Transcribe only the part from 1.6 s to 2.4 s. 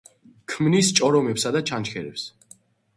ჩანჩქერებს.